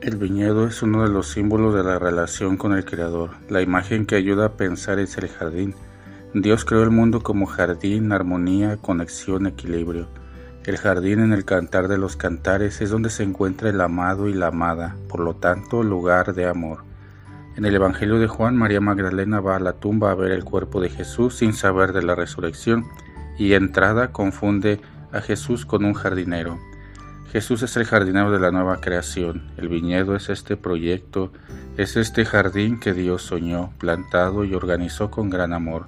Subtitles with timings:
[0.00, 3.32] El viñedo es uno de los símbolos de la relación con el Creador.
[3.50, 5.74] La imagen que ayuda a pensar es el jardín.
[6.32, 10.08] Dios creó el mundo como jardín, armonía, conexión, equilibrio.
[10.64, 14.32] El jardín en el cantar de los cantares es donde se encuentra el amado y
[14.32, 16.78] la amada, por lo tanto, lugar de amor.
[17.56, 20.80] En el Evangelio de Juan, María Magdalena va a la tumba a ver el cuerpo
[20.80, 22.86] de Jesús sin saber de la resurrección
[23.36, 24.80] y entrada confunde
[25.12, 26.58] a Jesús con un jardinero.
[27.32, 29.52] Jesús es el jardinero de la nueva creación.
[29.56, 31.30] El viñedo es este proyecto,
[31.76, 35.86] es este jardín que Dios soñó, plantado y organizó con gran amor.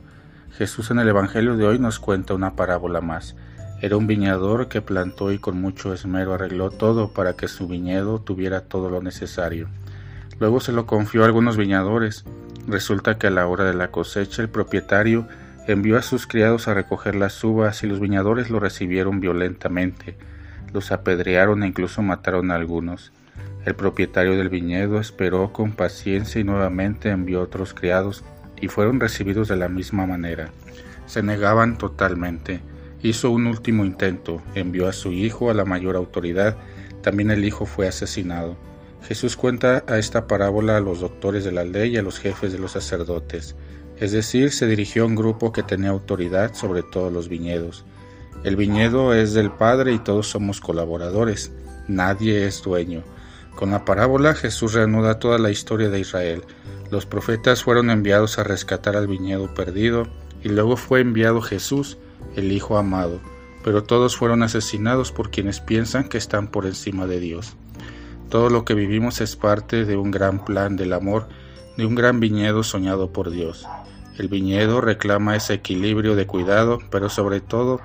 [0.53, 3.35] Jesús en el Evangelio de hoy nos cuenta una parábola más.
[3.81, 8.21] Era un viñador que plantó y con mucho esmero arregló todo para que su viñedo
[8.21, 9.67] tuviera todo lo necesario.
[10.39, 12.25] Luego se lo confió a algunos viñadores.
[12.69, 15.27] Resulta que a la hora de la cosecha el propietario
[15.67, 20.17] envió a sus criados a recoger las uvas y los viñadores lo recibieron violentamente
[20.73, 23.13] los apedrearon e incluso mataron a algunos.
[23.65, 28.25] El propietario del viñedo esperó con paciencia y nuevamente envió otros criados
[28.61, 30.51] y fueron recibidos de la misma manera.
[31.07, 32.61] Se negaban totalmente.
[33.03, 36.57] Hizo un último intento, envió a su hijo a la mayor autoridad,
[37.03, 38.57] también el hijo fue asesinado.
[39.03, 42.53] Jesús cuenta a esta parábola a los doctores de la ley y a los jefes
[42.53, 43.57] de los sacerdotes,
[43.99, 47.85] es decir, se dirigió a un grupo que tenía autoridad sobre todos los viñedos.
[48.45, 51.53] El viñedo es del Padre y todos somos colaboradores.
[51.89, 53.03] Nadie es dueño.
[53.55, 56.43] Con la parábola Jesús reanuda toda la historia de Israel.
[56.91, 60.09] Los profetas fueron enviados a rescatar al viñedo perdido
[60.43, 61.99] y luego fue enviado Jesús,
[62.35, 63.21] el Hijo amado,
[63.65, 67.55] pero todos fueron asesinados por quienes piensan que están por encima de Dios.
[68.29, 71.29] Todo lo que vivimos es parte de un gran plan del amor,
[71.77, 73.67] de un gran viñedo soñado por Dios.
[74.19, 77.81] El viñedo reclama ese equilibrio de cuidado, pero sobre todo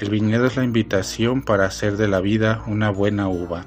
[0.00, 3.66] el viñedo es la invitación para hacer de la vida una buena uva.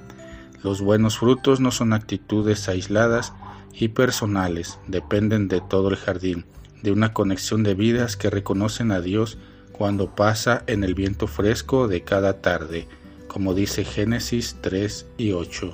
[0.64, 3.34] Los buenos frutos no son actitudes aisladas
[3.72, 6.46] y personales, dependen de todo el jardín,
[6.82, 9.38] de una conexión de vidas que reconocen a Dios
[9.74, 12.88] cuando pasa en el viento fresco de cada tarde,
[13.28, 15.72] como dice Génesis 3 y 8.